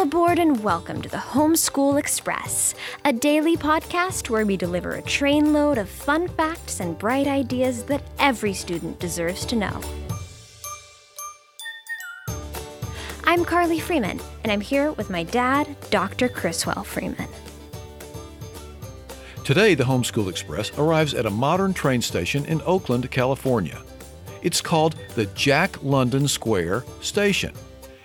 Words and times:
and 0.00 0.62
welcome 0.62 1.02
to 1.02 1.08
the 1.08 1.16
Homeschool 1.16 1.98
Express, 1.98 2.76
a 3.04 3.12
daily 3.12 3.56
podcast 3.56 4.30
where 4.30 4.46
we 4.46 4.56
deliver 4.56 4.92
a 4.92 5.02
trainload 5.02 5.76
of 5.76 5.88
fun 5.88 6.28
facts 6.28 6.78
and 6.78 6.96
bright 6.96 7.26
ideas 7.26 7.82
that 7.86 8.04
every 8.20 8.54
student 8.54 9.00
deserves 9.00 9.44
to 9.46 9.56
know. 9.56 9.80
I'm 13.24 13.44
Carli 13.44 13.80
Freeman, 13.80 14.20
and 14.44 14.52
I'm 14.52 14.60
here 14.60 14.92
with 14.92 15.10
my 15.10 15.24
dad, 15.24 15.74
Dr. 15.90 16.28
Criswell 16.28 16.84
Freeman. 16.84 17.28
Today, 19.42 19.74
the 19.74 19.82
Homeschool 19.82 20.30
Express 20.30 20.70
arrives 20.78 21.12
at 21.12 21.26
a 21.26 21.30
modern 21.30 21.74
train 21.74 22.02
station 22.02 22.44
in 22.44 22.62
Oakland, 22.64 23.10
California. 23.10 23.82
It's 24.42 24.60
called 24.60 24.94
the 25.16 25.26
Jack 25.26 25.82
London 25.82 26.28
Square 26.28 26.84
Station 27.00 27.52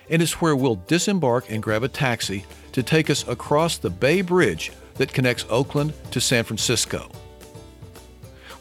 and 0.09 0.21
it's 0.21 0.41
where 0.41 0.55
we'll 0.55 0.75
disembark 0.75 1.49
and 1.49 1.63
grab 1.63 1.83
a 1.83 1.87
taxi 1.87 2.45
to 2.71 2.83
take 2.83 3.09
us 3.09 3.27
across 3.27 3.77
the 3.77 3.89
Bay 3.89 4.21
Bridge 4.21 4.71
that 4.95 5.13
connects 5.13 5.45
Oakland 5.49 5.93
to 6.11 6.21
San 6.21 6.43
Francisco. 6.43 7.09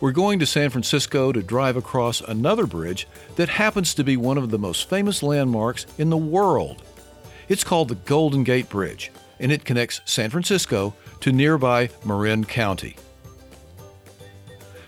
We're 0.00 0.12
going 0.12 0.40
to 0.40 0.46
San 0.46 0.70
Francisco 0.70 1.30
to 1.30 1.42
drive 1.42 1.76
across 1.76 2.22
another 2.22 2.66
bridge 2.66 3.06
that 3.36 3.48
happens 3.48 3.94
to 3.94 4.02
be 4.02 4.16
one 4.16 4.36
of 4.36 4.50
the 4.50 4.58
most 4.58 4.88
famous 4.88 5.22
landmarks 5.22 5.86
in 5.96 6.10
the 6.10 6.16
world. 6.16 6.82
It's 7.48 7.62
called 7.62 7.88
the 7.88 7.94
Golden 7.94 8.42
Gate 8.42 8.68
Bridge, 8.68 9.12
and 9.38 9.52
it 9.52 9.64
connects 9.64 10.00
San 10.04 10.30
Francisco 10.30 10.94
to 11.20 11.30
nearby 11.30 11.90
Marin 12.04 12.44
County. 12.44 12.96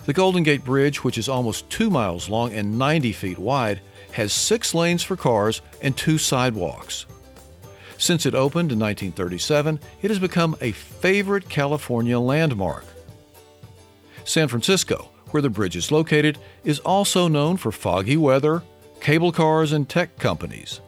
The 0.06 0.12
Golden 0.12 0.42
Gate 0.42 0.64
Bridge, 0.64 1.02
which 1.02 1.16
is 1.16 1.30
almost 1.30 1.70
two 1.70 1.88
miles 1.88 2.28
long 2.28 2.52
and 2.52 2.78
90 2.78 3.12
feet 3.12 3.38
wide, 3.38 3.80
has 4.12 4.34
six 4.34 4.74
lanes 4.74 5.02
for 5.02 5.16
cars 5.16 5.62
and 5.80 5.96
two 5.96 6.18
sidewalks. 6.18 7.06
Since 7.96 8.26
it 8.26 8.34
opened 8.34 8.70
in 8.70 8.78
1937, 8.78 9.80
it 10.02 10.10
has 10.10 10.18
become 10.18 10.56
a 10.60 10.72
favorite 10.72 11.48
California 11.48 12.18
landmark. 12.18 12.84
San 14.24 14.46
Francisco, 14.48 15.08
where 15.30 15.42
the 15.42 15.48
bridge 15.48 15.74
is 15.76 15.90
located, 15.90 16.38
is 16.64 16.80
also 16.80 17.26
known 17.26 17.56
for 17.56 17.72
foggy 17.72 18.18
weather, 18.18 18.62
cable 19.00 19.32
cars, 19.32 19.72
and 19.72 19.88
tech 19.88 20.18
companies. 20.18 20.80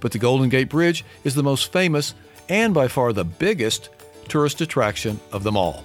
But 0.00 0.12
the 0.12 0.18
Golden 0.18 0.50
Gate 0.50 0.68
Bridge 0.68 1.06
is 1.24 1.34
the 1.34 1.42
most 1.42 1.72
famous 1.72 2.14
and 2.50 2.74
by 2.74 2.88
far 2.88 3.14
the 3.14 3.24
biggest 3.24 3.88
tourist 4.28 4.60
attraction 4.60 5.20
of 5.32 5.42
them 5.42 5.56
all. 5.56 5.84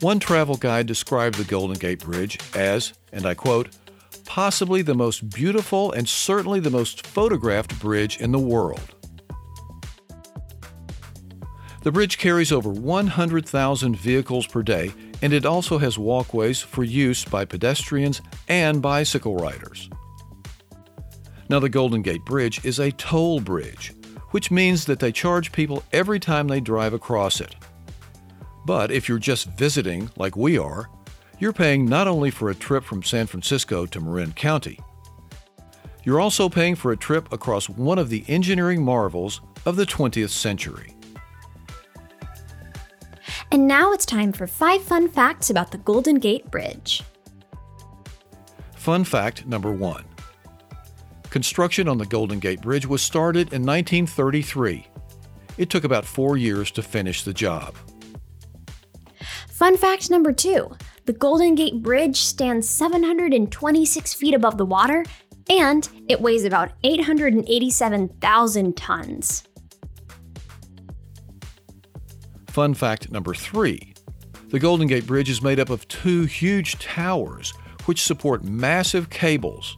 One 0.00 0.20
travel 0.20 0.56
guide 0.56 0.86
described 0.86 1.38
the 1.38 1.44
Golden 1.44 1.76
Gate 1.76 1.98
Bridge 1.98 2.38
as, 2.54 2.92
and 3.12 3.26
I 3.26 3.34
quote, 3.34 3.76
possibly 4.24 4.80
the 4.82 4.94
most 4.94 5.28
beautiful 5.30 5.90
and 5.90 6.08
certainly 6.08 6.60
the 6.60 6.70
most 6.70 7.04
photographed 7.04 7.80
bridge 7.80 8.18
in 8.18 8.30
the 8.30 8.38
world. 8.38 8.94
The 11.82 11.90
bridge 11.90 12.18
carries 12.18 12.52
over 12.52 12.68
100,000 12.68 13.96
vehicles 13.96 14.46
per 14.46 14.62
day, 14.62 14.92
and 15.20 15.32
it 15.32 15.44
also 15.44 15.78
has 15.78 15.98
walkways 15.98 16.60
for 16.60 16.84
use 16.84 17.24
by 17.24 17.44
pedestrians 17.44 18.20
and 18.46 18.80
bicycle 18.80 19.36
riders. 19.36 19.90
Now, 21.48 21.58
the 21.58 21.68
Golden 21.68 22.02
Gate 22.02 22.24
Bridge 22.24 22.64
is 22.64 22.78
a 22.78 22.92
toll 22.92 23.40
bridge, 23.40 23.94
which 24.30 24.50
means 24.52 24.84
that 24.84 25.00
they 25.00 25.10
charge 25.10 25.50
people 25.50 25.82
every 25.92 26.20
time 26.20 26.46
they 26.46 26.60
drive 26.60 26.92
across 26.92 27.40
it. 27.40 27.56
But 28.68 28.90
if 28.90 29.08
you're 29.08 29.18
just 29.18 29.48
visiting, 29.52 30.10
like 30.18 30.36
we 30.36 30.58
are, 30.58 30.90
you're 31.38 31.54
paying 31.54 31.86
not 31.86 32.06
only 32.06 32.30
for 32.30 32.50
a 32.50 32.54
trip 32.54 32.84
from 32.84 33.02
San 33.02 33.26
Francisco 33.26 33.86
to 33.86 33.98
Marin 33.98 34.34
County, 34.34 34.78
you're 36.04 36.20
also 36.20 36.50
paying 36.50 36.74
for 36.74 36.92
a 36.92 36.96
trip 36.96 37.32
across 37.32 37.70
one 37.70 37.98
of 37.98 38.10
the 38.10 38.26
engineering 38.28 38.84
marvels 38.84 39.40
of 39.64 39.76
the 39.76 39.86
20th 39.86 40.28
century. 40.28 40.94
And 43.50 43.66
now 43.66 43.94
it's 43.94 44.04
time 44.04 44.32
for 44.34 44.46
five 44.46 44.82
fun 44.82 45.08
facts 45.08 45.48
about 45.48 45.70
the 45.70 45.78
Golden 45.78 46.18
Gate 46.18 46.50
Bridge. 46.50 47.02
Fun 48.76 49.02
fact 49.02 49.46
number 49.46 49.72
one 49.72 50.04
Construction 51.30 51.88
on 51.88 51.96
the 51.96 52.04
Golden 52.04 52.38
Gate 52.38 52.60
Bridge 52.60 52.84
was 52.84 53.00
started 53.00 53.54
in 53.54 53.64
1933. 53.64 54.86
It 55.56 55.70
took 55.70 55.84
about 55.84 56.04
four 56.04 56.36
years 56.36 56.70
to 56.72 56.82
finish 56.82 57.22
the 57.22 57.32
job. 57.32 57.74
Fun 59.58 59.76
fact 59.76 60.08
number 60.08 60.32
two 60.32 60.70
the 61.06 61.12
Golden 61.12 61.56
Gate 61.56 61.82
Bridge 61.82 62.20
stands 62.20 62.70
726 62.70 64.14
feet 64.14 64.32
above 64.32 64.56
the 64.56 64.64
water 64.64 65.04
and 65.50 65.88
it 66.06 66.20
weighs 66.20 66.44
about 66.44 66.70
887,000 66.84 68.76
tons. 68.76 69.42
Fun 72.46 72.72
fact 72.72 73.10
number 73.10 73.34
three 73.34 73.94
the 74.50 74.60
Golden 74.60 74.86
Gate 74.86 75.08
Bridge 75.08 75.28
is 75.28 75.42
made 75.42 75.58
up 75.58 75.70
of 75.70 75.88
two 75.88 76.22
huge 76.22 76.78
towers 76.78 77.52
which 77.86 78.00
support 78.00 78.44
massive 78.44 79.10
cables. 79.10 79.76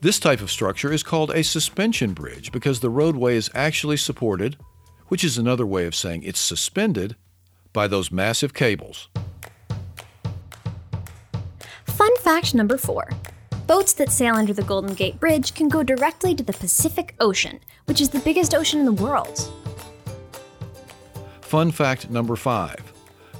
This 0.00 0.18
type 0.18 0.40
of 0.40 0.50
structure 0.50 0.92
is 0.92 1.04
called 1.04 1.30
a 1.30 1.44
suspension 1.44 2.12
bridge 2.12 2.50
because 2.50 2.80
the 2.80 2.90
roadway 2.90 3.36
is 3.36 3.52
actually 3.54 3.98
supported, 3.98 4.56
which 5.06 5.22
is 5.22 5.38
another 5.38 5.64
way 5.64 5.86
of 5.86 5.94
saying 5.94 6.24
it's 6.24 6.40
suspended 6.40 7.14
by 7.72 7.86
those 7.86 8.10
massive 8.10 8.54
cables. 8.54 9.08
Fun 11.84 12.16
fact 12.18 12.54
number 12.54 12.76
four 12.76 13.08
boats 13.66 13.92
that 13.94 14.10
sail 14.10 14.34
under 14.34 14.52
the 14.52 14.62
Golden 14.62 14.94
Gate 14.94 15.18
Bridge 15.20 15.54
can 15.54 15.68
go 15.68 15.82
directly 15.82 16.34
to 16.34 16.42
the 16.42 16.52
Pacific 16.52 17.14
Ocean, 17.20 17.60
which 17.86 18.00
is 18.00 18.10
the 18.10 18.18
biggest 18.18 18.54
ocean 18.54 18.80
in 18.80 18.86
the 18.86 18.92
world. 18.92 19.50
Fun 21.40 21.70
fact 21.70 22.10
number 22.10 22.36
five 22.36 22.92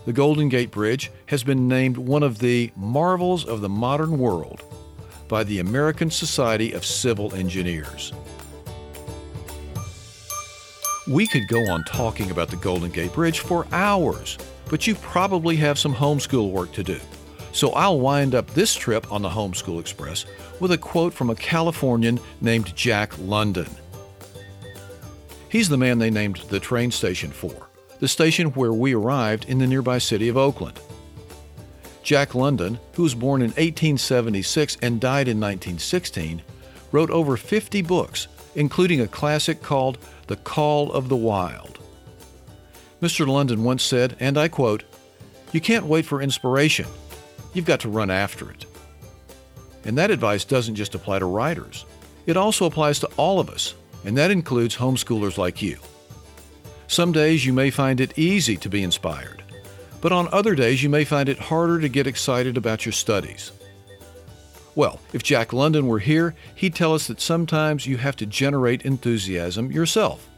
the 0.04 0.12
Golden 0.12 0.48
Gate 0.48 0.70
Bridge 0.70 1.12
has 1.26 1.44
been 1.44 1.68
named 1.68 1.96
one 1.96 2.22
of 2.22 2.40
the 2.40 2.72
marvels 2.76 3.44
of 3.44 3.60
the 3.60 3.68
modern 3.68 4.18
world 4.18 4.62
by 5.28 5.44
the 5.44 5.60
American 5.60 6.10
Society 6.10 6.72
of 6.72 6.84
Civil 6.84 7.34
Engineers. 7.34 8.12
We 11.08 11.26
could 11.26 11.48
go 11.48 11.68
on 11.68 11.82
talking 11.82 12.30
about 12.30 12.48
the 12.48 12.56
Golden 12.56 12.90
Gate 12.90 13.12
Bridge 13.12 13.40
for 13.40 13.66
hours, 13.72 14.38
but 14.68 14.86
you 14.86 14.94
probably 14.94 15.56
have 15.56 15.76
some 15.76 15.92
homeschool 15.92 16.52
work 16.52 16.70
to 16.72 16.84
do. 16.84 17.00
So 17.52 17.72
I'll 17.72 17.98
wind 17.98 18.36
up 18.36 18.48
this 18.50 18.72
trip 18.72 19.10
on 19.10 19.20
the 19.20 19.28
Homeschool 19.28 19.80
Express 19.80 20.26
with 20.60 20.70
a 20.70 20.78
quote 20.78 21.12
from 21.12 21.28
a 21.28 21.34
Californian 21.34 22.20
named 22.40 22.74
Jack 22.76 23.18
London. 23.18 23.66
He's 25.48 25.68
the 25.68 25.76
man 25.76 25.98
they 25.98 26.08
named 26.08 26.36
the 26.48 26.60
train 26.60 26.92
station 26.92 27.32
for, 27.32 27.68
the 27.98 28.06
station 28.06 28.50
where 28.50 28.72
we 28.72 28.94
arrived 28.94 29.46
in 29.48 29.58
the 29.58 29.66
nearby 29.66 29.98
city 29.98 30.28
of 30.28 30.36
Oakland. 30.36 30.78
Jack 32.04 32.36
London, 32.36 32.78
who 32.94 33.02
was 33.02 33.14
born 33.14 33.42
in 33.42 33.48
1876 33.48 34.78
and 34.82 35.00
died 35.00 35.26
in 35.26 35.40
1916, 35.40 36.42
wrote 36.92 37.10
over 37.10 37.36
50 37.36 37.82
books, 37.82 38.28
including 38.54 39.00
a 39.00 39.08
classic 39.08 39.62
called 39.62 39.98
the 40.26 40.36
Call 40.36 40.92
of 40.92 41.08
the 41.08 41.16
Wild. 41.16 41.78
Mr. 43.00 43.26
London 43.26 43.64
once 43.64 43.82
said, 43.82 44.16
and 44.20 44.38
I 44.38 44.48
quote, 44.48 44.84
You 45.52 45.60
can't 45.60 45.86
wait 45.86 46.04
for 46.04 46.22
inspiration. 46.22 46.86
You've 47.52 47.64
got 47.64 47.80
to 47.80 47.88
run 47.88 48.10
after 48.10 48.50
it. 48.50 48.64
And 49.84 49.98
that 49.98 50.10
advice 50.10 50.44
doesn't 50.44 50.76
just 50.76 50.94
apply 50.94 51.18
to 51.18 51.26
writers, 51.26 51.84
it 52.26 52.36
also 52.36 52.66
applies 52.66 53.00
to 53.00 53.10
all 53.16 53.40
of 53.40 53.50
us, 53.50 53.74
and 54.04 54.16
that 54.16 54.30
includes 54.30 54.76
homeschoolers 54.76 55.38
like 55.38 55.60
you. 55.60 55.78
Some 56.86 57.10
days 57.10 57.44
you 57.44 57.52
may 57.52 57.70
find 57.70 58.00
it 58.00 58.16
easy 58.18 58.56
to 58.58 58.68
be 58.68 58.82
inspired, 58.82 59.42
but 60.00 60.12
on 60.12 60.28
other 60.30 60.54
days 60.54 60.82
you 60.82 60.88
may 60.88 61.04
find 61.04 61.28
it 61.28 61.38
harder 61.38 61.80
to 61.80 61.88
get 61.88 62.06
excited 62.06 62.56
about 62.56 62.86
your 62.86 62.92
studies. 62.92 63.50
Well, 64.74 65.00
if 65.12 65.22
Jack 65.22 65.52
London 65.52 65.86
were 65.86 65.98
here, 65.98 66.34
he'd 66.54 66.74
tell 66.74 66.94
us 66.94 67.06
that 67.06 67.20
sometimes 67.20 67.86
you 67.86 67.98
have 67.98 68.16
to 68.16 68.26
generate 68.26 68.82
enthusiasm 68.82 69.70
yourself. 69.70 70.28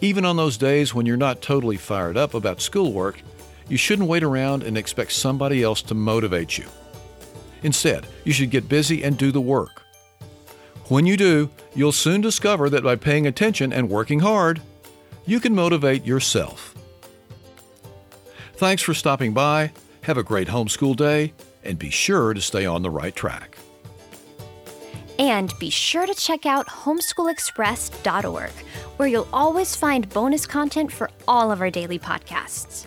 Even 0.00 0.24
on 0.24 0.36
those 0.36 0.56
days 0.56 0.94
when 0.94 1.04
you're 1.04 1.18
not 1.18 1.42
totally 1.42 1.76
fired 1.76 2.16
up 2.16 2.32
about 2.32 2.62
schoolwork, 2.62 3.20
you 3.68 3.76
shouldn't 3.76 4.08
wait 4.08 4.22
around 4.22 4.62
and 4.62 4.78
expect 4.78 5.12
somebody 5.12 5.62
else 5.62 5.82
to 5.82 5.94
motivate 5.94 6.56
you. 6.56 6.64
Instead, 7.62 8.06
you 8.24 8.32
should 8.32 8.50
get 8.50 8.68
busy 8.68 9.04
and 9.04 9.18
do 9.18 9.30
the 9.30 9.40
work. 9.40 9.82
When 10.88 11.04
you 11.04 11.18
do, 11.18 11.50
you'll 11.74 11.92
soon 11.92 12.22
discover 12.22 12.70
that 12.70 12.82
by 12.82 12.96
paying 12.96 13.26
attention 13.26 13.72
and 13.72 13.90
working 13.90 14.20
hard, 14.20 14.62
you 15.26 15.38
can 15.38 15.54
motivate 15.54 16.06
yourself. 16.06 16.74
Thanks 18.54 18.82
for 18.82 18.94
stopping 18.94 19.34
by. 19.34 19.72
Have 20.02 20.16
a 20.16 20.22
great 20.22 20.48
homeschool 20.48 20.96
day 20.96 21.34
and 21.64 21.78
be 21.78 21.90
sure 21.90 22.34
to 22.34 22.40
stay 22.40 22.66
on 22.66 22.82
the 22.82 22.90
right 22.90 23.14
track. 23.14 23.56
And 25.18 25.52
be 25.58 25.68
sure 25.70 26.06
to 26.06 26.14
check 26.14 26.46
out 26.46 26.66
homeschoolexpress.org, 26.66 28.50
where 28.96 29.08
you'll 29.08 29.28
always 29.32 29.76
find 29.76 30.08
bonus 30.08 30.46
content 30.46 30.90
for 30.90 31.10
all 31.28 31.52
of 31.52 31.60
our 31.60 31.70
daily 31.70 31.98
podcasts. 31.98 32.86